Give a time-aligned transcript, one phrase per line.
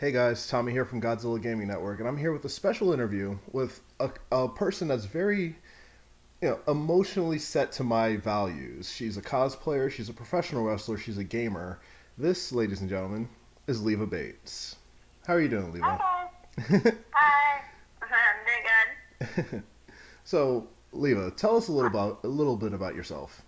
[0.00, 3.36] Hey guys, Tommy here from Godzilla Gaming Network, and I'm here with a special interview
[3.52, 5.54] with a, a person that's very,
[6.40, 8.90] you know, emotionally set to my values.
[8.90, 11.80] She's a cosplayer, she's a professional wrestler, she's a gamer.
[12.16, 13.28] This, ladies and gentlemen,
[13.66, 14.76] is Leva Bates.
[15.26, 15.84] How are you doing, Leva?
[16.00, 16.28] Hi.
[17.12, 17.60] Hi.
[18.02, 19.62] I'm doing good.
[20.24, 23.42] so, Leva, tell us a little about a little bit about yourself.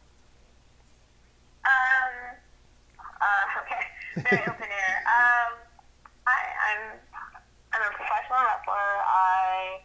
[1.64, 2.36] Um.
[3.00, 3.60] Uh.
[3.62, 4.28] Okay.
[4.28, 5.02] Very open air.
[5.06, 5.58] Um.
[6.26, 6.38] I,
[6.70, 6.82] I'm.
[7.74, 8.88] I'm a professional wrestler.
[9.02, 9.80] I.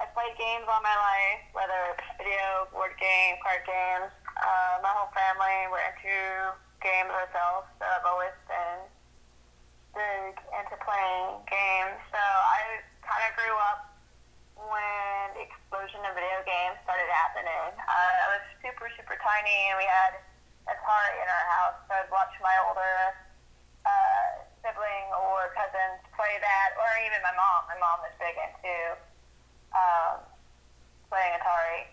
[0.00, 4.12] I played games all my life, whether it's video, board game, card games.
[4.36, 6.52] Uh, my whole family we're into
[6.84, 8.84] games ourselves, so I've always been
[9.96, 11.96] big into playing games.
[12.12, 13.96] So I kind of grew up
[14.60, 17.72] when the explosion of video games started happening.
[17.72, 20.20] Uh, I was super, super tiny, and we had
[20.68, 22.96] Atari in our house, so I'd watch my older
[23.88, 24.28] uh,
[24.60, 27.72] sibling or cousins play that, or even my mom.
[27.72, 29.00] My mom was big into
[29.72, 30.21] um,
[31.12, 31.84] playing Atari.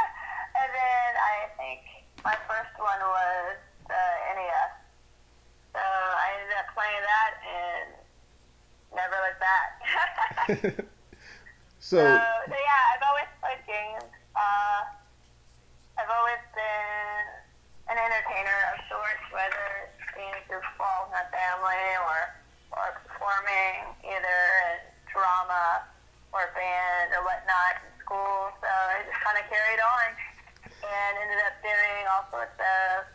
[0.64, 1.84] and then I think
[2.24, 4.72] my first one was the NES.
[5.76, 7.88] So I ended up playing that and
[8.96, 9.70] never looked back.
[11.84, 12.16] so, so,
[12.48, 14.08] so yeah, I've always played games.
[14.32, 14.80] Uh,
[16.00, 17.24] I've always been
[17.92, 22.40] an entertainer of sorts, whether it's being a goofball with my family or
[22.72, 24.40] or performing either
[24.72, 24.80] in
[25.12, 25.84] drama
[26.32, 28.52] or band or whatnot in school.
[28.60, 30.08] So I just kind of carried on
[30.68, 33.08] and ended up doing all sorts of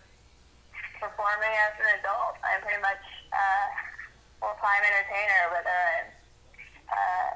[0.98, 2.42] performing as an adult.
[2.42, 3.48] I'm pretty much a
[4.42, 6.09] full-time entertainer, whether I'm
[6.89, 7.34] uh,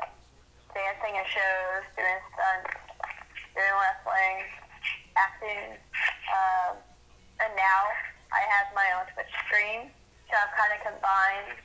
[0.74, 2.74] dancing in shows, doing stunts,
[3.54, 4.38] doing wrestling,
[5.14, 5.78] acting,
[6.32, 6.82] um,
[7.44, 7.82] and now
[8.34, 9.94] I have my own Twitch stream.
[10.32, 11.60] So I've kind of combined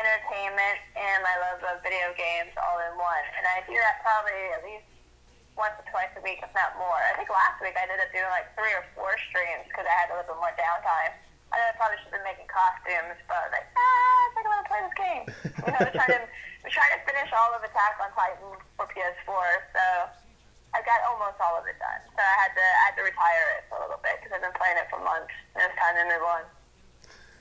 [0.00, 3.26] entertainment and my love of video games all in one.
[3.36, 4.97] And I do that probably at least
[5.58, 7.02] once or twice a week, if not more.
[7.10, 9.94] I think last week I ended up doing like three or four streams because I
[9.98, 11.12] had a little bit more downtime.
[11.50, 14.28] I know I probably should have been making costumes, but I was like, ah, I
[14.32, 15.24] think I'm gonna play this game.
[15.66, 16.22] You know, we're trying to
[16.70, 19.84] trying to finish all of Attack on Titan for PS4, so
[20.76, 22.02] I've got almost all of it done.
[22.14, 24.44] So I had to I had to retire it for a little bit because I've
[24.44, 26.42] been playing it for months, and it's time to move on.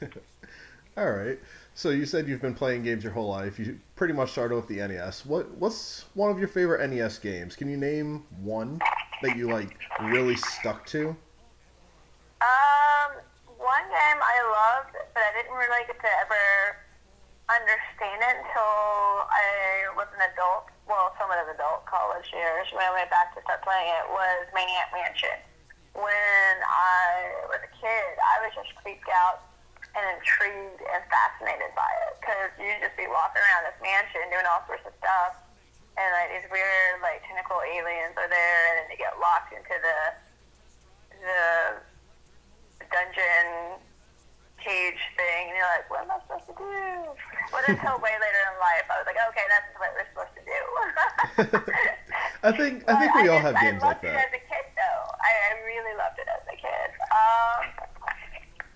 [0.97, 1.38] All right.
[1.77, 3.59] So you said you've been playing games your whole life.
[3.59, 5.27] You pretty much started with the NES.
[5.29, 7.55] What what's one of your favorite NES games?
[7.55, 8.81] Can you name one
[9.21, 9.77] that you like
[10.09, 11.13] really stuck to?
[12.41, 13.21] Um,
[13.61, 16.81] one game I loved, but I didn't really get to ever
[17.45, 18.73] understand it until
[19.29, 20.73] I was an adult.
[20.89, 24.49] Well, somewhat of adult college years when I went back to start playing it was
[24.49, 25.37] Maniac Mansion.
[25.93, 29.47] When I was a kid, I was just creeped out
[29.95, 34.45] and intrigued and fascinated by it because you'd just be walking around this mansion doing
[34.49, 35.37] all sorts of stuff,
[35.95, 39.75] and like these weird like tentacle aliens are there, and then they get locked into
[39.79, 39.99] the
[41.21, 43.81] the dungeon
[44.61, 47.13] cage thing, and you're like, what am I supposed to do?
[47.53, 50.43] But until way later in life, I was like, okay, that's what we're supposed to
[50.43, 50.61] do.
[52.43, 54.13] I think I think we all have games like that.
[54.13, 55.01] I loved it as a kid, though.
[55.21, 56.89] I, I really loved it as a kid.
[57.09, 57.59] Um,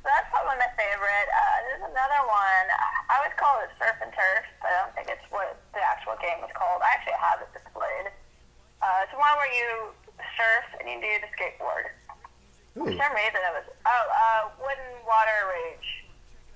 [0.01, 1.27] so that's probably my favorite.
[1.29, 2.65] Uh, there's another one.
[3.11, 6.15] I always call it Surf and Turf, but I don't think it's what the actual
[6.23, 6.79] game is called.
[6.79, 8.07] I actually have it displayed.
[8.79, 9.91] Uh, it's one where you
[10.39, 11.91] surf and you do the skateboard.
[12.79, 12.87] Ooh.
[12.87, 16.07] For some reason, it was oh, uh, Wood and Water Rage,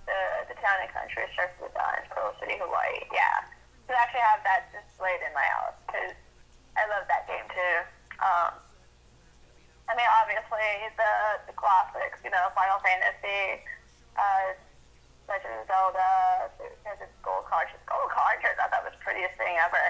[0.07, 3.03] the the town and country surf design, Pearl City, Hawaii.
[3.11, 3.43] Yeah,
[3.85, 6.15] so I actually have that displayed in my house because
[6.79, 7.75] I love that game too.
[8.23, 8.55] Um,
[9.85, 11.13] I mean, obviously the
[11.51, 13.61] the classics, you know, Final Fantasy,
[14.15, 14.55] uh,
[15.27, 17.81] Legend of Zelda, there's a Gold Cartridge.
[17.89, 19.85] Gold Cartridge, I thought that was the prettiest thing ever.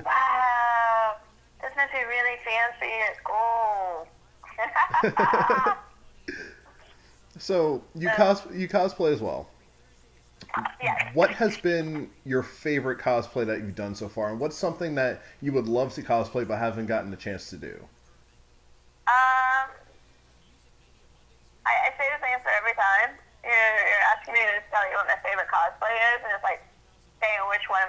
[0.04, 1.16] wow,
[1.60, 2.92] this must be really fancy.
[3.08, 4.08] It's gold.
[7.40, 9.48] So you cos you cosplay as well.
[10.82, 11.10] yes.
[11.14, 15.22] What has been your favorite cosplay that you've done so far, and what's something that
[15.40, 17.74] you would love to cosplay but haven't gotten the chance to do?
[19.08, 19.72] Um,
[21.66, 23.16] I, I say this answer every time.
[23.42, 26.62] You're, you're asking me to tell you what my favorite cosplay is, and it's like
[27.20, 27.84] saying which one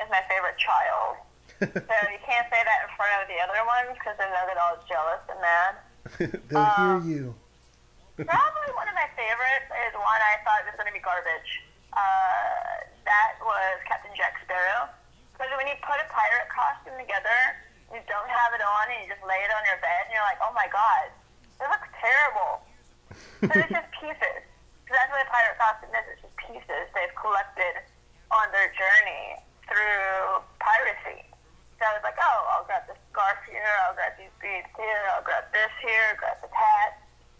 [0.00, 1.20] is my favorite child.
[1.60, 4.56] so you can't say that in front of the other ones because then they'll get
[4.56, 5.72] all jealous and mad.
[6.48, 7.26] They'll Um, hear you.
[8.24, 11.50] Probably one of my favorites is one I thought was going to be garbage.
[11.92, 14.88] Uh, that was Captain Jack Sparrow.
[15.36, 17.38] Because when you put a pirate costume together,
[17.92, 20.24] you don't have it on and you just lay it on your bed and you're
[20.28, 21.08] like, oh my god,
[21.60, 22.64] it looks terrible.
[23.44, 24.40] So it's just pieces.
[24.84, 26.04] Because that's what a pirate costume is.
[26.16, 26.19] It's
[26.50, 27.78] pieces they've collected
[28.34, 29.38] on their journey
[29.70, 31.22] through piracy.
[31.78, 35.00] So I was like, oh, I'll grab this scarf here, I'll grab these beads here,
[35.16, 36.98] I'll grab this here, grab the hat.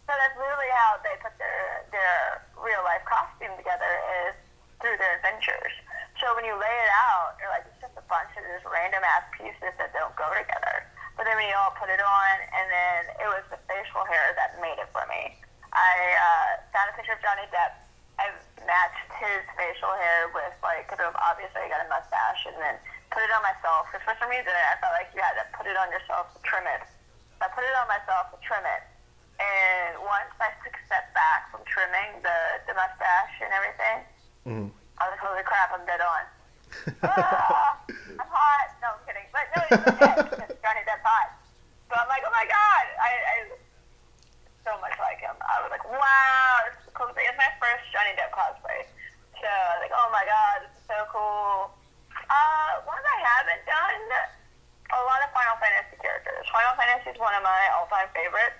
[0.08, 3.90] So that's literally how they put their their real life costume together
[4.26, 4.34] is
[4.82, 5.74] through their adventures.
[6.18, 9.00] So when you lay it out, you're like, it's just a bunch of just random
[9.04, 10.82] ass pieces that don't go together.
[11.14, 14.32] But then when you all put it on, and then it was the facial hair
[14.40, 15.36] that made it for me.
[15.70, 17.76] I uh, found a picture of Johnny Depp.
[18.18, 18.32] I
[18.68, 22.76] matched his facial hair with like, cause obviously I got a mustache, and then
[23.14, 23.88] put it on myself.
[23.88, 26.38] Because for some reason I felt like you had to put it on yourself to
[26.44, 26.84] trim it.
[27.38, 28.82] So I put it on myself to trim it.
[29.40, 32.38] And once I took a step back from trimming the,
[32.68, 33.98] the mustache and everything,
[34.40, 34.68] Mhm.
[35.00, 36.22] I was like, holy crap, I'm dead on.
[37.08, 37.76] ah,
[38.20, 38.68] I'm hot.
[38.80, 39.24] No, I'm kidding.
[39.32, 40.16] But no, it's okay.
[40.28, 41.28] because Johnny Depp's hot.
[41.88, 43.34] So I'm like, oh my god, I, I
[44.64, 45.32] so much like him.
[45.40, 47.26] I was like, wow, this is the coolest thing.
[47.28, 48.84] It's my first Johnny Depp cosplay.
[49.40, 51.72] So I was like, oh my god, this is so cool.
[52.28, 54.04] Uh, ones I haven't done,
[54.94, 56.44] a lot of Final Fantasy characters.
[56.52, 58.56] Final Fantasy is one of my all-time favorites.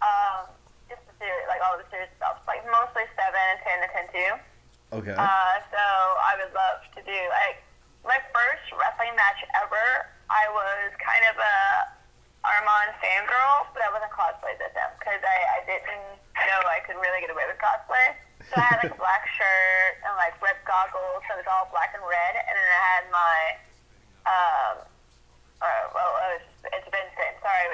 [0.00, 0.48] Um,
[0.88, 4.06] just the series, like all the series stuff, like mostly seven and ten and ten
[4.14, 4.32] two.
[5.02, 5.14] Okay.
[5.18, 5.82] Uh, so
[6.22, 7.60] I would love to do like
[8.06, 10.08] my first wrestling match ever.
[10.30, 11.58] I was kind of a
[12.40, 16.16] Armand fangirl, but I wasn't cosplayed with him because I, I didn't
[16.48, 18.16] know I could really get away with cosplay.
[18.48, 21.68] So I had like a black shirt and like red goggles, so it was all
[21.68, 23.36] black and red, and then I had my
[24.24, 24.72] uh,
[25.92, 27.34] well, it was, it's Vincent.
[27.44, 27.64] Sorry,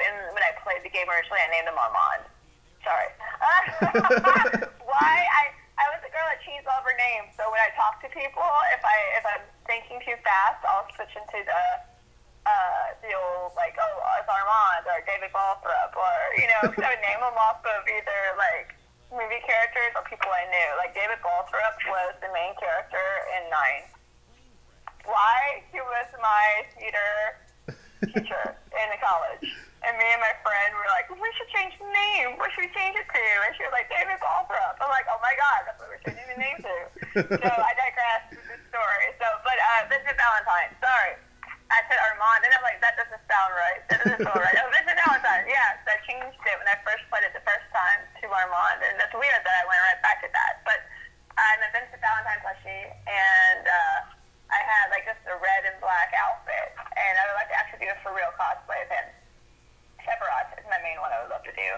[0.87, 2.23] the game originally, I named him Armand.
[2.79, 3.11] Sorry.
[4.87, 7.35] Why I I was a girl that changed all of her names.
[7.35, 11.11] So when I talk to people, if I if I'm thinking too fast, I'll switch
[11.11, 11.63] into the
[12.47, 17.03] uh, the old like oh it's Armand or David Balthrop or you know I would
[17.03, 18.71] name them off of either like
[19.11, 20.69] movie characters or people I knew.
[20.79, 23.03] Like David Balthrop was the main character
[23.35, 23.83] in Nine.
[25.03, 26.47] Why he was my
[26.79, 27.11] theater
[28.15, 29.66] teacher in college.
[29.85, 32.35] And me and my friend were like, we should change the name.
[32.41, 33.25] What should we change it to?
[33.45, 34.81] And she was like, David Balthrop.
[34.81, 36.75] I'm like, oh my god, that's what we're changing the name to.
[37.45, 39.07] so I digress with this story.
[39.21, 40.73] So, but uh, Vincent Valentine.
[40.81, 41.13] Sorry,
[41.67, 43.81] I said Armand, and I'm like, that doesn't sound right.
[43.91, 44.55] That doesn't sound right.
[44.55, 45.45] Oh, Vincent Valentine.
[45.51, 48.95] Yes, I changed it when I first played it the first time to Armand, and
[48.95, 50.63] that's weird that I went right back to that.
[50.63, 50.79] But
[51.35, 53.99] I'm a Vincent Valentine plushie, and uh,
[54.47, 57.83] I had like just a red and black outfit, and I would like to actually
[57.83, 59.07] do a for real cosplay of him.
[60.07, 61.69] Sephiroth is my main one I would love to do.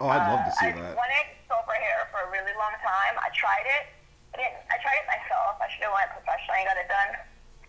[0.00, 0.92] Oh, I'd love to see I that.
[0.92, 3.14] wanted silver hair for a really long time.
[3.16, 3.84] I tried it.
[4.32, 4.60] I didn't.
[4.68, 5.56] I tried it myself.
[5.56, 7.12] I should have went professionally and got it done.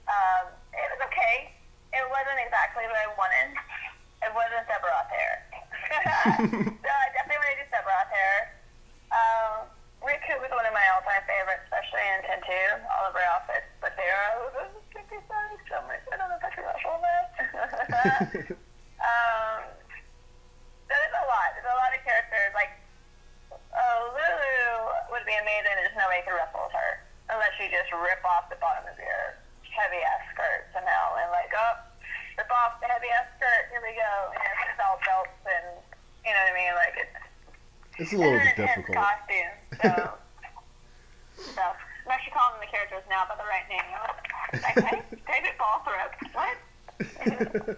[0.08, 0.44] Um,
[0.76, 1.56] it was okay.
[1.96, 3.50] It wasn't exactly what I wanted.
[4.28, 5.34] It wasn't Sephiroth hair.
[6.84, 8.38] so I definitely want to do Sephiroth hair.
[9.08, 9.54] Um,
[10.04, 12.88] Rikku was one of my all-time favorites, especially in 2.
[12.92, 14.68] All of her outfits, but they are
[15.08, 15.24] can
[15.72, 16.04] so much.
[16.12, 17.28] I don't know if I should rush all that.
[19.08, 19.60] um,
[20.88, 21.48] there's a lot.
[21.56, 22.52] There's a lot of characters.
[22.54, 22.72] Like,
[23.52, 25.74] oh, Lulu would be amazing.
[25.80, 26.92] There's no way you could wrestle with her
[27.32, 29.24] unless you just rip off the bottom of your
[29.70, 31.76] heavy ass skirt somehow and like, oh,
[32.38, 33.70] rip off the heavy ass skirt.
[33.72, 34.14] Here we go.
[34.34, 35.68] And it's all belts and
[36.26, 36.74] you know what I mean.
[36.76, 37.18] Like it's
[38.02, 38.98] It's a little bit difficult.
[38.98, 39.54] costume.
[39.82, 39.94] So,
[41.58, 43.90] so I'm actually calling the characters now by the right name.
[44.78, 46.12] Okay, David Balthrop.
[46.34, 47.78] What?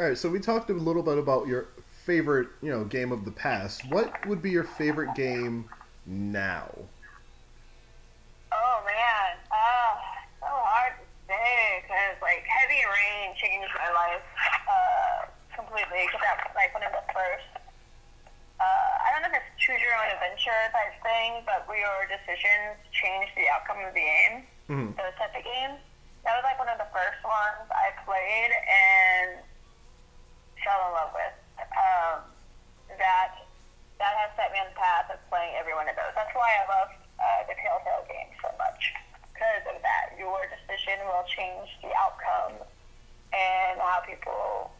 [0.00, 1.68] All right, so we talked a little bit about your
[2.04, 3.82] favorite, you know, game of the past.
[3.90, 5.68] What would be your favorite game
[6.06, 6.70] now?
[8.52, 9.94] Oh man, uh,
[10.40, 14.26] so hard to say because like Heavy Rain changed my life
[14.68, 15.18] uh,
[15.56, 16.04] completely.
[16.04, 17.48] Because that was like one of the first.
[18.60, 22.04] Uh, I don't know if it's choose your own adventure type thing, but where your
[22.10, 24.34] decisions change the outcome of the game.
[24.68, 24.88] Mhm.
[24.98, 25.80] Those type of games.
[26.26, 29.40] That was like one of the first ones I played and
[30.60, 31.36] fell in love with.
[31.72, 32.16] Um,
[32.98, 33.32] that
[34.02, 36.12] that has set me on the path of playing every one of those.
[36.14, 38.92] That's why I love uh, the Telltale games so much
[39.32, 40.18] because of that.
[40.18, 42.62] Your decision will change the outcome
[43.98, 44.70] how people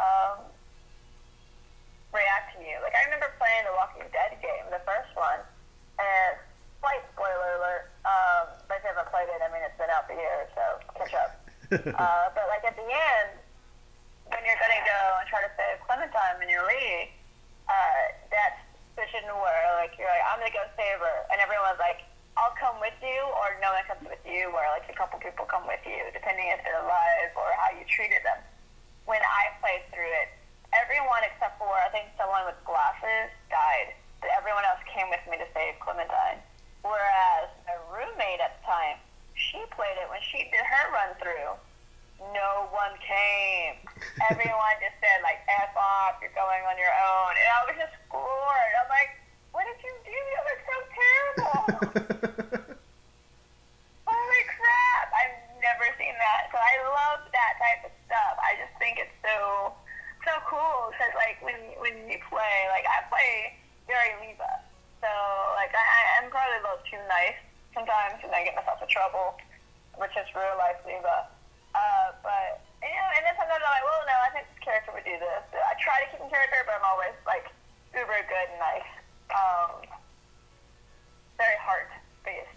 [0.00, 0.40] um,
[2.08, 2.80] react to you.
[2.80, 5.44] Like I remember playing the Walking Dead game, the first one,
[6.00, 6.40] and
[6.80, 7.92] slight spoiler alert.
[8.08, 10.64] Um, but if you haven't played it, I mean it's been out for years, so
[10.96, 11.32] catch up.
[12.00, 13.36] uh, but like at the end,
[14.32, 17.12] when you're gonna go and try to save Clementine when you're Lee,
[17.68, 18.64] uh, that
[18.96, 22.08] decision where like you're like I'm gonna go save her, and everyone's like
[22.40, 25.80] I'll come with you, or no one comes with you, where couple people come with
[25.84, 28.40] you, depending if they're alive or how you treated them.
[29.04, 30.32] When I played through it,
[30.74, 35.38] everyone except for I think someone with glasses died, but everyone else came with me
[35.38, 36.42] to save Clementine.
[36.82, 38.98] Whereas my roommate at the time,
[39.36, 41.52] Charlotte, when she did her run through,
[42.32, 43.76] no one came.
[44.32, 47.96] Everyone just said like "f off," you're going on your own, and I was just
[48.08, 48.72] floored.
[48.80, 49.12] I'm like,
[49.52, 50.16] what did you do?
[50.16, 51.60] You look so terrible.
[54.06, 55.08] Holy crap!
[55.12, 56.48] I've never seen that.
[56.52, 58.34] So I love that type of stuff.
[58.40, 59.72] I just think it's so
[60.24, 64.64] so cool because like when when you play, like I play very Leva,
[65.04, 65.10] so
[65.54, 67.38] like I, I'm probably a little too nice
[67.76, 69.36] sometimes, and I get myself in trouble,
[70.00, 71.28] which is real life Leva.
[71.76, 74.90] Uh, but you know, and then sometimes I'm like, well, no, I think this character
[74.96, 75.44] would do this.
[75.52, 77.52] I try to keep in character, but I'm always like
[77.92, 78.92] uber good and nice.
[79.28, 79.84] Um,
[81.36, 81.92] very heart
[82.24, 82.48] based.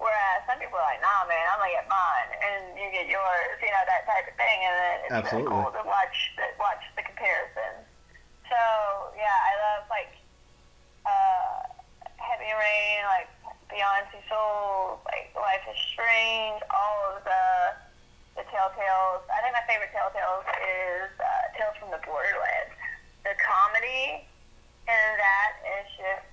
[0.00, 3.56] Whereas some people are like, nah, man, I'm gonna get mine, and you get yours,
[3.60, 5.48] you know, that type of thing, and then it's Absolutely.
[5.48, 7.74] really cool to watch the, watch the comparison.
[8.48, 8.60] So
[9.16, 10.12] yeah, I love like
[11.04, 11.68] uh,
[12.16, 13.28] Heavy Rain, like
[13.68, 15.00] Beyond Two Souls,
[15.64, 17.44] like Life is Strange, all of the
[18.36, 19.22] the Telltales.
[19.30, 22.74] I think my favorite Telltales is uh, Tales from the Borderlands.
[23.22, 24.26] The comedy
[24.84, 26.26] in that is just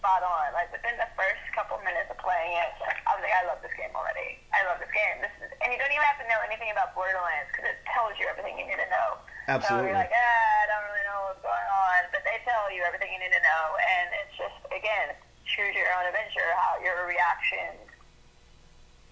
[0.00, 0.56] spot on.
[0.56, 2.72] Like within the first couple minutes of playing it,
[3.04, 4.40] I was like, I love this game already.
[4.56, 5.20] I love this game.
[5.20, 8.16] This is, and you don't even have to know anything about Borderlands because it tells
[8.16, 9.20] you everything you need to know.
[9.44, 9.92] Absolutely.
[9.92, 12.80] So you're like, ah, I don't really know what's going on, but they tell you
[12.88, 15.12] everything you need to know, and it's just again,
[15.44, 16.48] choose your own adventure.
[16.56, 17.87] How your reactions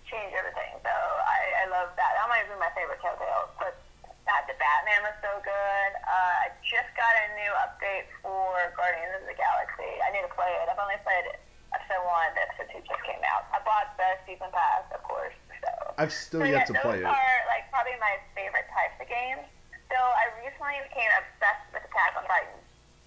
[0.06, 0.78] change everything.
[0.82, 2.10] So I, I love that.
[2.18, 3.50] That might be my favorite Telltale.
[3.58, 3.74] But
[4.26, 5.90] that the Batman was so good.
[6.02, 9.90] Uh, I just got a new update for Guardians of the Galaxy.
[10.02, 10.66] I need to play it.
[10.66, 11.30] I've only played
[11.74, 12.30] episode one.
[12.34, 13.46] Episode two just came out.
[13.54, 15.34] I bought the season pass, of course.
[15.62, 15.70] So.
[15.98, 17.18] I've still So yet yeah, to play those it.
[17.18, 19.46] are like probably my favorite types of games.
[19.90, 22.58] So I recently became obsessed with Attack on Titan.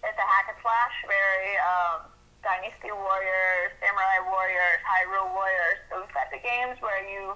[0.04, 2.08] It's a hack and slash, very um,
[2.42, 6.08] Dynasty Warriors, Samurai Warriors, Hyrule Warriors, those
[6.40, 7.36] of games where you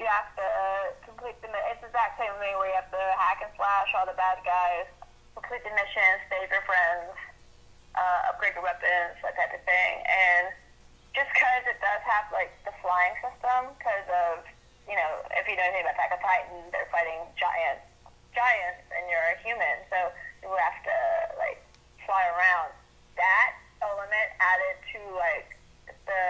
[0.00, 1.52] you have to uh, complete the.
[1.68, 4.40] It's the exact same thing where you have to hack and slash all the bad
[4.46, 4.88] guys,
[5.36, 7.12] complete the missions, save your friends,
[7.92, 10.54] uh, upgrade your weapons, that type of thing, and
[11.12, 14.46] just because it does have like the flying system, because of
[14.88, 17.82] you know if you know anything about Attack on Titan, they're fighting giant
[18.32, 19.98] giants, and you're a human, so
[20.46, 20.96] you have to
[21.36, 21.60] like
[22.06, 22.70] fly around.
[23.18, 25.58] That element added to like
[25.90, 26.22] the, the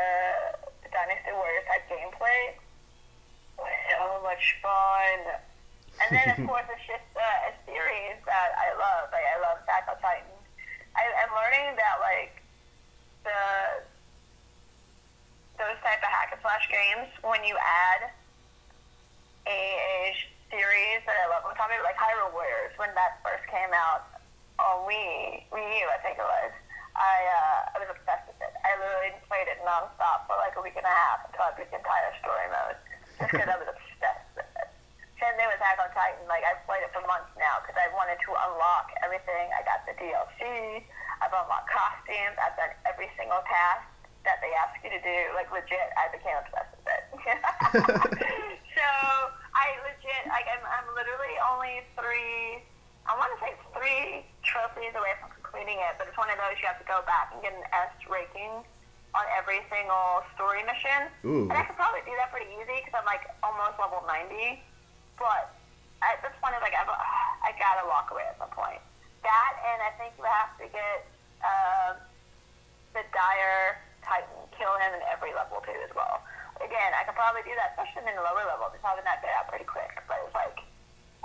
[1.88, 2.54] gameplay
[3.58, 5.18] was so much fun.
[5.98, 9.10] And then of course it's just uh, a series that I love.
[9.10, 10.36] Like I love Attack on Titan.
[10.94, 12.38] I, I'm learning that like
[13.24, 13.40] the
[15.58, 18.14] those type of hack and slash games when you add
[19.50, 20.14] a, a
[20.48, 23.74] series that I love on top of it, like Hyrule Warriors when that first came
[23.74, 24.06] out
[24.62, 26.52] on Wii Wii U, I think it was.
[26.98, 28.54] I uh, I was obsessed with it.
[28.62, 31.70] I literally played it nonstop for like a week and a half until I beat
[31.70, 32.78] the entire story mode,
[33.22, 34.68] just because I was obsessed with it.
[35.18, 36.26] Same thing with Attack on Titan.
[36.26, 39.50] Like I've played it for months now because I wanted to unlock everything.
[39.54, 40.82] I got the DLC.
[41.22, 42.38] I've unlocked costumes.
[42.38, 43.86] I've done every single task
[44.26, 45.18] that they ask you to do.
[45.34, 47.02] Like legit, I became obsessed with it.
[48.78, 48.88] so
[49.54, 52.62] I legit, like I'm, I'm literally only three.
[53.08, 56.36] I want to say it's three trophies away from completing it, but it's one of
[56.36, 57.32] those you have to go back
[57.88, 58.54] and get an S rating
[59.16, 61.08] on every single story mission.
[61.24, 61.48] Ooh.
[61.48, 64.60] And I could probably do that pretty easy because I'm like almost level 90.
[65.16, 65.50] But
[66.04, 68.80] at this point, it's like I've, I gotta walk away at some point.
[69.24, 70.98] That and I think you have to get
[71.42, 71.92] um,
[72.94, 76.22] the dire Titan, kill him in every level too as well.
[76.62, 78.74] Again, I could probably do that, especially in the lower levels.
[78.74, 80.58] It's probably not get out pretty quick, but it's like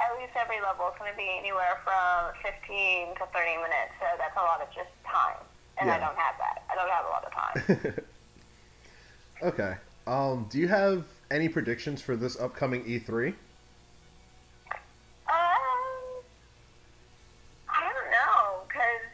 [0.02, 3.94] at least every level is going to be anywhere from 15 to 30 minutes.
[4.02, 5.42] So that's a lot of just time,
[5.78, 6.06] and I Yeah.
[6.06, 6.64] don't have that.
[6.70, 8.04] I don't have a lot of time.
[9.44, 9.76] okay.
[10.08, 13.34] Um, do you have any predictions for this upcoming E E3?
[15.28, 16.24] Um,
[17.70, 19.06] I don't know, because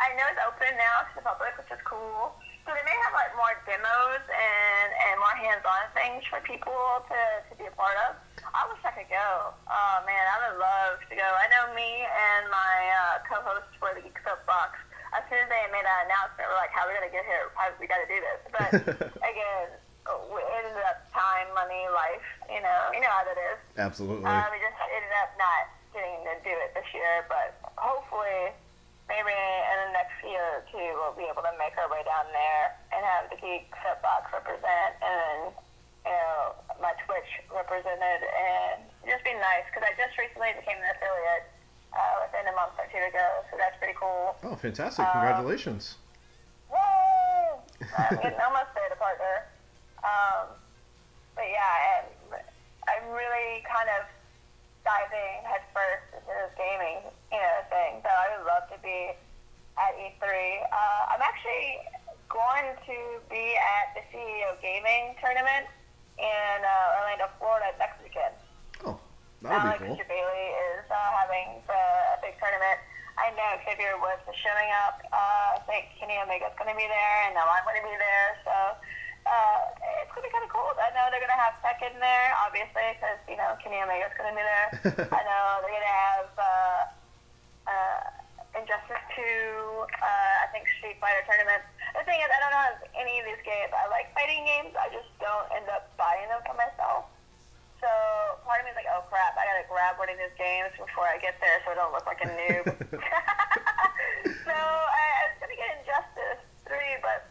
[0.00, 2.34] I know it's open now to the public, which is cool.
[2.64, 6.72] So they may have like more demos and, and more hands-on things for people
[7.12, 7.20] to,
[7.52, 8.16] to be a part of.
[8.56, 9.52] I wish I could go.
[9.68, 11.28] Oh man, I would love to go.
[11.28, 14.80] I know me and my uh, co-host for the Geek Soap Box.
[15.14, 17.50] As soon as they made that announcement, we're like, "How are we gonna get here?
[17.54, 18.70] How, we got to do this." But
[19.30, 19.66] again,
[20.28, 22.26] we ended up time, money, life.
[22.50, 23.58] You know, you know how that is.
[23.78, 24.26] Absolutely.
[24.26, 25.62] Uh, we just ended up not
[25.94, 28.50] getting to do it this year, but hopefully,
[29.06, 32.26] maybe in the next year or two, we'll be able to make our way down
[32.34, 35.54] there and have the Geek Soapbox represent, and
[36.04, 40.90] you know, my Twitch represented, and just be nice, because I just recently became an
[40.90, 41.53] affiliate
[41.94, 44.36] uh, within a month or two ago, so that's pretty cool.
[44.42, 45.06] Oh, fantastic!
[45.12, 45.96] Congratulations.
[46.68, 47.86] Um, yay!
[47.98, 49.46] I'm getting almost there to partner.
[50.04, 50.52] Um,
[51.34, 52.38] but yeah, I'm,
[52.86, 54.04] I'm really kind of
[54.84, 58.04] diving headfirst into this gaming, you know, thing.
[58.04, 59.16] So I would love to be
[59.80, 60.22] at E3.
[60.22, 61.80] Uh, I'm actually
[62.28, 62.96] going to
[63.32, 65.66] be at the CEO Gaming Tournament
[66.20, 68.36] in uh, Orlando, Florida next weekend.
[68.84, 69.00] Oh,
[69.42, 70.06] that would be uh, cool.
[70.06, 70.46] Bailey
[73.54, 74.98] I Xavier Woods is showing up.
[75.14, 77.94] Uh, I think Kenny Omega's going to be there, and now I'm going to be
[77.94, 78.28] there.
[78.42, 78.54] So
[79.30, 79.58] uh,
[80.02, 80.74] it's going to be kind of cool.
[80.74, 84.34] I know they're going to have Tekken there, obviously, because you know Kenny Omega's going
[84.34, 84.68] to be there.
[85.14, 86.80] I know they're going to have uh,
[87.70, 88.02] uh,
[88.58, 89.22] Injustice 2.
[89.22, 91.62] Uh, I think Street Fighter tournament.
[91.94, 93.70] The thing is, I don't know any of these games.
[93.70, 94.74] I like fighting games.
[94.74, 97.06] I just don't end up buying them for myself.
[97.84, 97.92] So
[98.48, 101.04] part of me is like, oh crap, I gotta grab one of these games before
[101.04, 102.64] I get there so I don't look like a noob.
[104.48, 107.28] so I, I was gonna get Injustice 3, but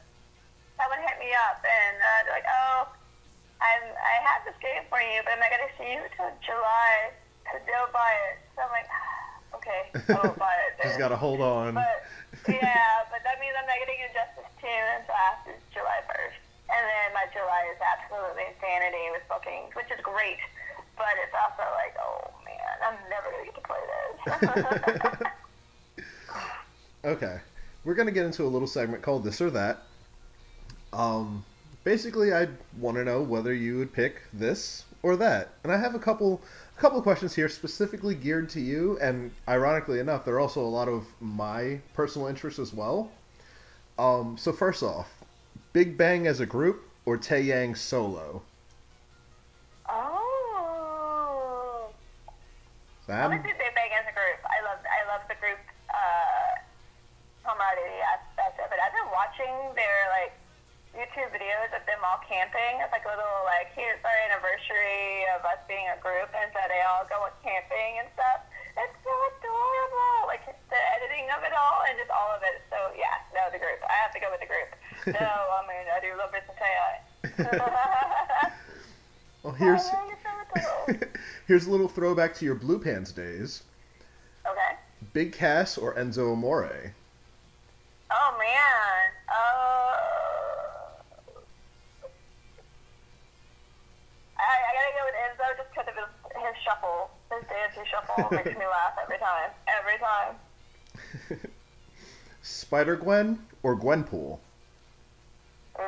[0.77, 2.85] someone hit me up and uh, they're like, oh,
[3.65, 7.17] I'm, I have this game for you, but I'm not gonna see you until July,
[7.49, 8.45] so don't buy it.
[8.53, 8.85] So I'm like,
[9.57, 10.77] okay, I won't buy it.
[10.85, 11.73] Just gotta hold on.
[11.73, 12.05] But
[12.45, 16.43] yeah, but that means I'm not getting Injustice 2 until after July 1st.
[16.73, 20.41] And then my July is absolutely insanity with bookings, which is great.
[20.97, 24.32] But it's also like, oh man, I'm never going to get to play this.
[27.05, 27.37] Okay,
[27.83, 29.81] we're gonna get into a little segment called this or that.
[30.93, 31.43] Um,
[31.83, 32.47] basically, I
[32.79, 36.41] want to know whether you would pick this or that, and I have a couple,
[36.77, 40.61] a couple of questions here specifically geared to you, and ironically enough, there are also
[40.61, 43.11] a lot of my personal interests as well.
[43.99, 45.09] Um, so first off,
[45.73, 48.41] Big Bang as a group or Taeyang solo?
[49.89, 50.33] oh.
[53.05, 53.25] Sam?
[53.25, 54.39] Obviously, Big Bang as a group.
[54.47, 55.59] I love, I love the group
[55.91, 56.55] uh,
[57.43, 58.79] camaraderie aspect of it.
[58.79, 60.33] I've been watching their like
[60.93, 62.77] YouTube videos of them all camping.
[62.85, 66.61] It's like a little like here's our anniversary of us being a group, and so
[66.69, 68.45] they all go camping and stuff.
[68.77, 70.29] It's so adorable.
[70.29, 72.61] Like the editing of it all and just all of it.
[72.69, 73.81] So yeah, no, the group.
[73.89, 74.69] I have to go with the group.
[75.03, 76.55] No, I mean I do love Vincent
[79.43, 81.09] Well, here's Oh, you're so
[81.47, 83.63] here's a little throwback to your Blue Pants days.
[84.45, 84.77] Okay.
[85.11, 86.93] Big Cass or Enzo Amore?
[98.31, 99.49] Makes me laugh every time.
[99.67, 101.49] Every time.
[102.41, 104.39] Spider Gwen or Gwenpool?
[105.77, 105.81] Uh,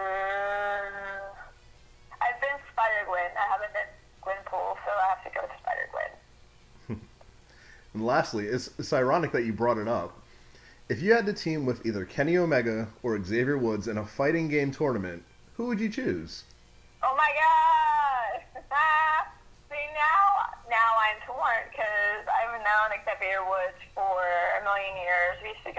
[2.21, 3.31] I've been Spider Gwen.
[3.37, 3.89] I haven't been
[4.23, 6.99] Gwenpool, so I have to go with Spider Gwen.
[7.93, 10.19] And lastly, it's, it's ironic that you brought it up.
[10.89, 14.49] If you had to team with either Kenny Omega or Xavier Woods in a fighting
[14.49, 15.23] game tournament,
[15.55, 16.43] who would you choose?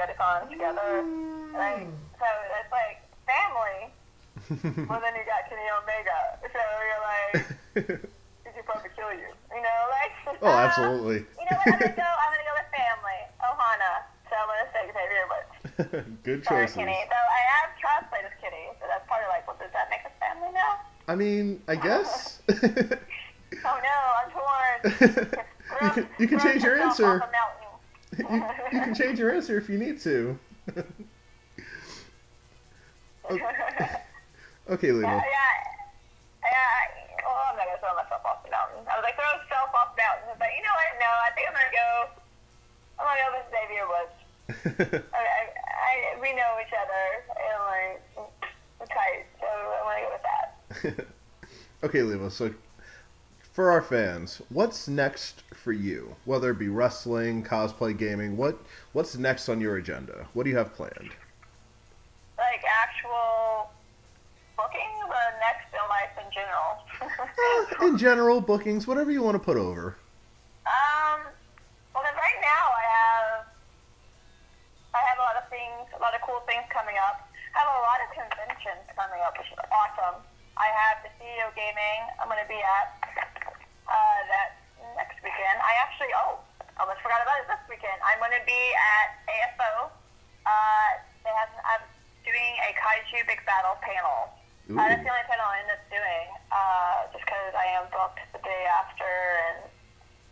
[0.09, 0.47] Years.
[0.47, 1.87] We used to go to cons together, and I,
[2.19, 2.29] so
[2.61, 3.93] it's like family.
[4.87, 8.05] Well, then you got Kenny Omega, so you're like,
[8.45, 9.33] he could probably kill you.
[9.51, 10.13] You know, like.
[10.43, 11.25] oh, absolutely.
[11.41, 11.73] You know what?
[11.73, 12.05] I'm gonna go.
[12.05, 13.21] I'm gonna go with family.
[13.43, 14.05] Oh, Ohana.
[14.29, 16.19] So I'm gonna say Xavier Woods.
[16.25, 16.77] Good Sorry, choices.
[16.77, 17.01] Kenny.
[17.09, 20.05] Though I have cosplayed as Kitty, so that's part of like, well, does that make
[20.05, 20.85] us family now?
[21.09, 22.41] I mean, I guess.
[23.65, 25.41] Oh no, I'm torn.
[25.83, 27.23] you, can, you can change your answer.
[28.19, 30.39] You, you can change your answer if you need to.
[34.69, 35.23] Okay, yeah, uh, Lima.
[35.23, 35.55] yeah,
[36.43, 37.23] yeah.
[37.23, 38.83] Well, I'm not gonna throw myself off the mountain.
[38.83, 40.91] I was like, throw yourself off the mountain, but you know what?
[40.99, 41.89] No, I think I'm gonna go.
[42.99, 44.17] I'm gonna go with Xavier Woods.
[45.15, 47.05] I, I, I, we know each other,
[47.39, 48.03] and like,
[48.83, 50.47] we're tight, so I'm gonna go with that.
[51.87, 52.31] okay, Lima.
[52.31, 52.51] So,
[53.57, 56.15] for our fans, what's next for you?
[56.27, 58.61] Whether it be wrestling, cosplay, gaming, what
[58.93, 60.29] what's next on your agenda?
[60.35, 61.17] What do you have planned?
[62.37, 63.73] Like actual
[64.61, 66.77] bookings or next in life in general.
[67.01, 69.97] Eh, in general, bookings, whatever you want to put over.
[70.69, 71.25] Um,
[71.95, 73.47] well, right now I have
[74.93, 77.25] I have a lot of things, a lot of cool things coming up.
[77.57, 80.21] I have a lot of conventions coming up, which is awesome.
[80.61, 82.01] I have the CEO Gaming.
[82.21, 82.97] I'm going to be at
[83.89, 84.59] uh, that
[84.97, 85.56] next weekend.
[85.67, 86.39] I actually, oh,
[86.79, 87.99] almost forgot about it this weekend.
[88.07, 89.91] I'm going to be at AFO.
[90.47, 90.91] Uh,
[91.27, 91.83] they have, I'm
[92.23, 94.31] doing a Kaiju Big Battel panel.
[94.71, 94.79] Ooh.
[94.79, 98.23] Uh, that's the only panel I end up doing, uh, just because I am booked
[98.31, 99.67] the day after, and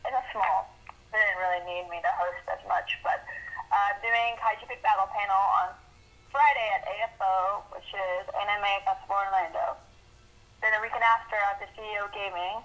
[0.06, 0.70] it's a small.
[1.10, 3.26] They didn't really need me to host as much, but
[3.74, 5.74] uh, doing Kaiju Big Battel panel on
[6.30, 9.82] Friday at AFO, which is Anime Festival Orlando.
[10.62, 12.62] Then the weekend after at the CEO Gaming.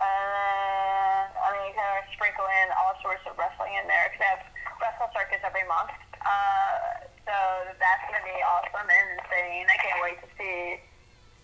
[0.00, 1.23] And then,
[1.54, 4.42] mean, you kind of sprinkle in all sorts of wrestling in there because they have
[4.82, 5.94] Wrestle Circus every month.
[6.20, 7.36] Uh, so
[7.78, 9.64] that's going to be awesome and insane.
[9.70, 10.82] I can't wait to see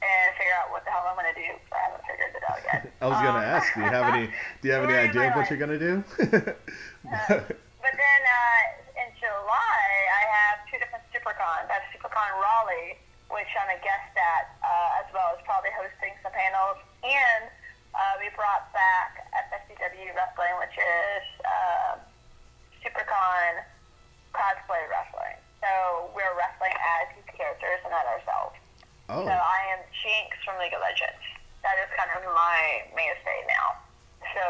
[0.01, 1.51] and figure out what the hell I'm going to do.
[1.73, 2.81] I haven't figured it out yet.
[3.05, 3.69] I was gonna Um, ask.
[3.77, 4.25] Do you have any?
[4.61, 6.03] Do you have any idea of what you're gonna do?
[7.81, 9.81] But then uh, in July,
[10.13, 11.65] I have two different SuperCons.
[11.69, 13.01] I have SuperCon Raleigh,
[13.33, 16.77] which I'm a guest at, uh, as well as probably hosting some panels.
[17.01, 17.49] And
[17.97, 19.10] uh, we brought back
[20.09, 22.01] Wrestling, which is uh,
[22.81, 23.61] SuperCon
[24.33, 25.37] cosplay wrestling.
[25.61, 28.57] So we're wrestling as these characters and not ourselves.
[29.13, 31.21] oh, So I am Jinx from League of Legends.
[31.61, 33.77] That is kind of my mainstay now.
[34.33, 34.45] So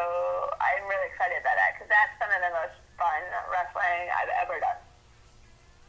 [0.62, 4.62] I'm really excited about that because that's some of the most fun wrestling I've ever
[4.62, 4.78] done.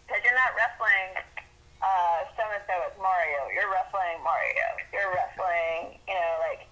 [0.09, 1.21] Because you're not wrestling
[1.81, 3.41] uh, so and so as Mario.
[3.53, 4.67] You're wrestling Mario.
[4.93, 6.65] You're wrestling, you know, like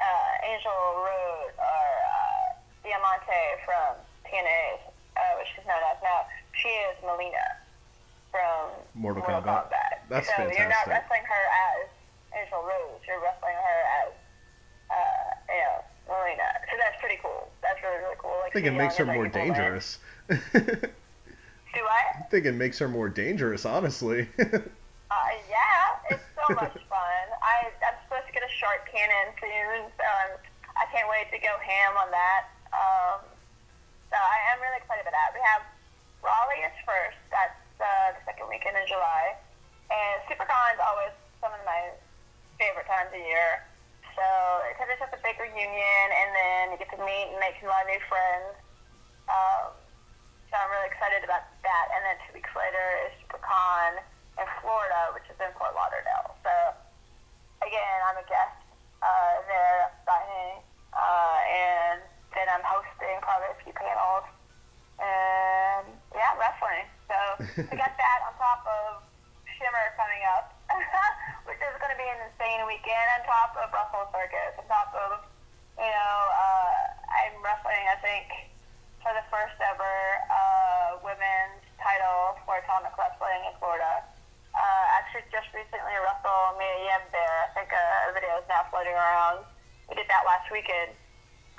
[0.00, 2.48] uh, Angel Rose or uh,
[2.84, 4.80] Diamante from TNA,
[5.16, 6.24] uh, which she's known as now.
[6.52, 7.60] She is Mileena
[9.02, 9.66] Mortal Kombat.
[10.08, 11.90] That's so you're not wrestling her as
[12.38, 13.02] Angel Rose.
[13.02, 14.12] You're wrestling her as,
[14.94, 16.48] uh, you know, Mileena.
[16.70, 17.50] So that's pretty cool.
[17.62, 18.30] That's really, really cool.
[18.46, 19.98] Like, I think it makes her more and like, people dangerous.
[21.74, 22.22] Do I?
[22.22, 24.28] I think it makes her more dangerous, honestly.
[25.12, 27.24] Uh, yeah, it's so much fun.
[27.44, 30.40] I, I'm supposed to get a short cannon soon, so I'm,
[30.72, 32.48] I can't wait to go ham on that.
[32.72, 33.20] Um,
[34.08, 35.36] so I am really excited about that.
[35.36, 35.68] We have
[36.24, 37.21] Raleigh is first.
[38.42, 39.38] The weekend in July.
[39.86, 41.94] And SuperCon is always some of my
[42.58, 43.62] favorite times of year.
[44.18, 44.26] So,
[44.74, 47.70] because it's just a big reunion, and then you get to meet and make a
[47.70, 48.58] lot of new friends.
[49.30, 49.78] Um,
[50.50, 51.86] so I'm really excited about that.
[51.94, 54.02] And then two weeks later is SuperCon
[54.42, 56.34] in Florida, which is in Fort Lauderdale.
[56.42, 56.52] So
[57.62, 58.58] again, I'm a guest
[59.06, 62.02] uh, there signing, uh, and
[62.34, 64.26] then I'm hosting probably a few panels.
[64.98, 66.90] And yeah, wrestling.
[67.08, 67.16] So
[67.68, 69.04] we got that on top of
[69.44, 70.56] Shimmer coming up,
[71.44, 73.06] which is going to be an insane weekend.
[73.14, 75.22] On top of Wrestle Circus, on top of
[75.78, 76.74] you know, uh,
[77.06, 77.86] I'm wrestling.
[77.86, 78.26] I think
[78.98, 79.94] for the first ever
[80.26, 84.02] uh, women's title for Atomic Wrestling in Florida.
[84.52, 87.38] Uh, actually, just recently, Russell Mia Yim there.
[87.46, 89.46] I think uh, a video is now floating around.
[89.88, 90.92] We did that last weekend.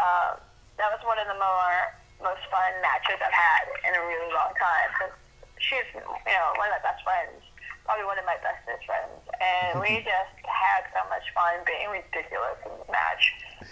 [0.03, 0.35] Um,
[0.77, 1.75] that was one of the more
[2.21, 4.89] most fun matches I've had in a really long time.
[4.99, 5.15] 'cause
[5.63, 7.39] she's, you know, one of my best friends,
[7.85, 12.59] probably one of my bestest friends, and we just had so much fun being ridiculous
[12.65, 13.23] in the match.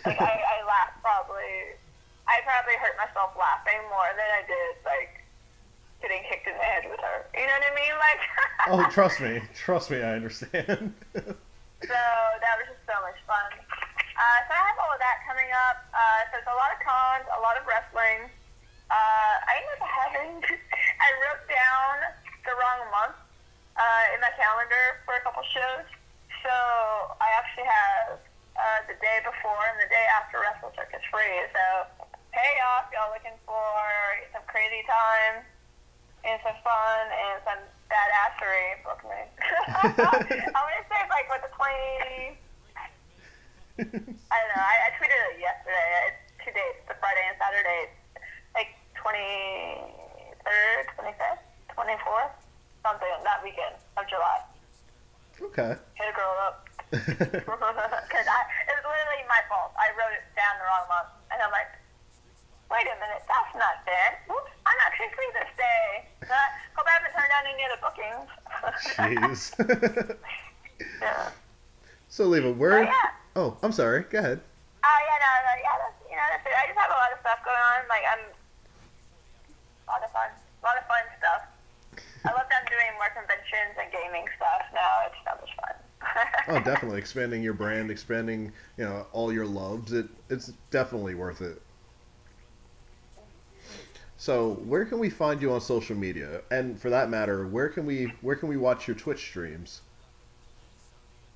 [0.06, 1.76] Like I, I laughed probably.
[2.30, 5.26] I probably hurt myself laughing more than I did like
[6.00, 7.28] getting kicked in the head with her.
[7.36, 7.96] You know what I mean?
[8.00, 8.22] Like.
[8.72, 10.94] oh, trust me, trust me, I understand.
[11.82, 13.50] So that was just so much fun.
[13.58, 15.82] Uh, so I have all of that coming up.
[15.90, 18.30] Uh, so it's a lot of cons, a lot of wrestling.
[18.86, 20.32] Uh, I ended up having,
[21.02, 21.96] I wrote down
[22.46, 23.18] the wrong month
[23.82, 25.90] uh, in my calendar for a couple shows.
[26.46, 26.54] So
[27.18, 28.22] I actually have
[28.58, 31.50] uh, the day before and the day after Wrestle Circus free.
[31.50, 31.66] So
[32.34, 33.74] hey y'all, if y'all looking for
[34.34, 35.42] some crazy time
[36.22, 39.22] and some fun and some badassery, book me.
[39.82, 42.38] I'm gonna say like what the twenty.
[43.82, 44.62] I don't know.
[44.62, 45.90] I, I tweeted it yesterday.
[46.14, 47.82] It's two days, the Friday and Saturday,
[48.54, 49.90] like twenty
[50.46, 51.42] third, twenty fifth,
[51.74, 52.34] twenty fourth,
[53.02, 54.38] something that weekend of July.
[55.50, 55.74] okay.
[55.98, 56.70] Hit a girl up.
[56.92, 59.72] Because I, it was literally my fault.
[59.80, 61.72] I wrote it down the wrong month, and I'm like,
[62.70, 64.20] wait a minute, that's not fair.
[64.30, 65.88] Oops, I'm actually free this day.
[66.28, 66.36] Uh,
[66.76, 68.28] hope I haven't turned down any other bookings.
[69.00, 69.56] Jeez.
[71.02, 71.32] yeah.
[72.12, 72.84] so, Leva, But where?
[72.84, 73.16] yeah.
[73.40, 74.04] Oh, I'm sorry.
[74.12, 74.40] Go ahead.
[74.84, 76.52] Oh yeah, no, no, yeah, that's, you know, that's it.
[76.58, 77.80] I just have a lot of stuff going on.
[77.88, 81.42] Like I'm, a lot of fun, a lot of fun stuff.
[82.28, 82.92] I love them doing
[83.52, 85.08] conventions and gaming stuff now.
[85.08, 85.76] It's so much fun.
[86.48, 89.94] Oh, definitely expanding your brand, expanding you know all your loves.
[89.94, 91.62] It it's definitely worth it.
[94.18, 96.42] So, where can we find you on social media?
[96.52, 99.82] And for that matter, where can we where can we watch your Twitch streams?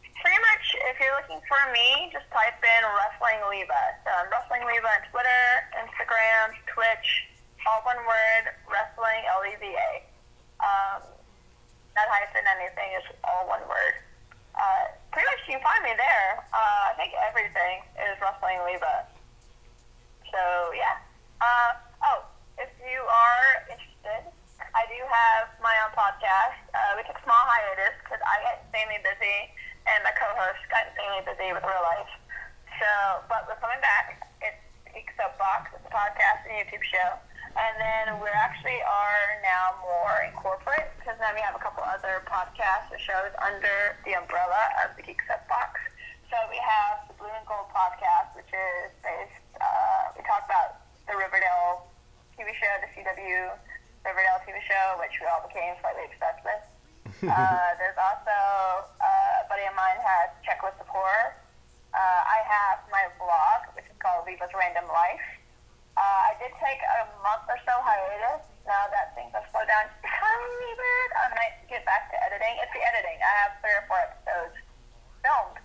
[0.02, 3.82] Pretty much, if you're looking for me, just type in Wrestling Leva.
[4.04, 5.46] So I'm Wrestling Leva on Twitter,
[5.78, 7.30] Instagram, Twitch,
[7.70, 9.92] all one word, Wrestling L E V A.
[10.66, 11.15] Um,
[11.96, 13.96] not hyphen anything, it's all one word.
[14.56, 16.44] Uh, pretty much you can find me there.
[16.52, 19.08] Uh, I think everything is Wrestling Leva.
[20.32, 20.42] So
[20.76, 21.00] yeah.
[21.40, 21.72] Uh,
[22.04, 22.20] oh,
[22.60, 24.32] if you are interested,
[24.76, 26.60] I do have my own podcast.
[26.72, 29.52] Uh, we took a small hiatus because I got insanely busy
[29.88, 32.12] and my co-host got insanely busy with real life.
[32.80, 32.90] So,
[33.28, 34.20] but we're coming back.
[34.44, 34.60] It's
[34.92, 35.72] Geek Soapbox.
[35.76, 37.20] It's a podcast and YouTube show.
[37.56, 41.88] And then we actually are now more in corporate because now we have a couple
[41.88, 45.80] other podcasts and shows under the umbrella of the Geek Soapbox.
[46.28, 50.84] So we have the Blue and Gold podcast, which is based, uh, we talk about
[51.08, 51.88] the Riverdale
[52.36, 53.56] TV show, the CW
[54.04, 56.64] Riverdale TV show, which we all became slightly obsessed with.
[57.32, 58.36] uh, there's also
[59.00, 61.40] uh, a buddy of mine has Checklist of Horror.
[61.96, 65.35] Uh, I have my blog, which is called Leva's Random Life
[65.96, 68.44] uh, I did take a month or so hiatus.
[68.68, 72.18] Now that things have slowed down just a tiny bit, I might get back to
[72.28, 72.54] editing.
[72.60, 73.18] It's the editing.
[73.22, 74.58] I have three or four episodes
[75.22, 75.58] filmed.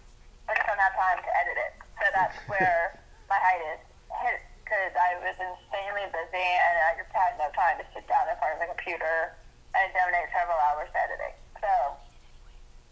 [0.47, 1.73] But I just don't have time to edit it.
[1.99, 3.83] So that's where my hiatus
[4.23, 8.31] hit because I was insanely busy and I just had no time to sit down
[8.31, 9.35] in front of the computer
[9.75, 11.35] and donate several hours to editing.
[11.59, 11.99] So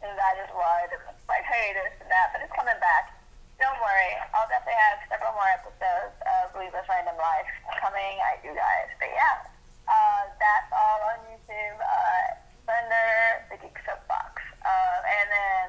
[0.02, 3.14] and that is why the like hiatus and that, but it's coming back.
[3.58, 6.14] Don't worry, I'll definitely have several more episodes
[6.58, 8.90] Leva's Random Life coming at you guys.
[8.98, 9.46] But yeah,
[9.86, 11.78] uh, that's all on YouTube.
[11.78, 13.08] Uh, under
[13.48, 14.44] the Geek Soapbox.
[14.60, 15.68] Uh, and then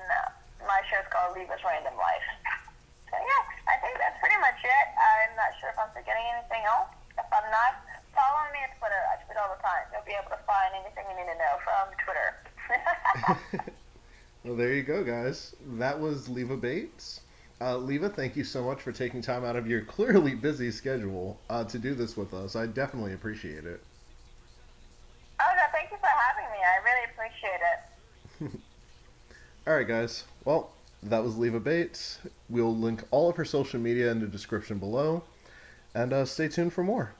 [0.67, 2.27] my show's called Leva's Random Life.
[3.07, 4.87] So yeah, I think that's pretty much it.
[4.99, 6.91] I'm not sure if I'm forgetting anything else.
[7.17, 7.81] If I'm not,
[8.13, 9.01] follow me on Twitter.
[9.09, 9.87] I tweet all the time.
[9.95, 12.29] You'll be able to find anything you need to know from Twitter.
[14.45, 15.55] well, there you go, guys.
[15.79, 17.23] That was Leva Bates.
[17.61, 21.37] Uh, Leva, thank you so much for taking time out of your clearly busy schedule
[21.49, 22.55] uh, to do this with us.
[22.55, 23.81] I definitely appreciate it.
[25.41, 26.57] Oh, no, thank you for having me.
[26.63, 28.61] I really appreciate it.
[29.67, 30.23] all right, guys.
[30.45, 30.71] Well,
[31.03, 32.19] that was Leva Bates.
[32.49, 35.23] We'll link all of her social media in the description below.
[35.93, 37.13] And uh, stay tuned for more.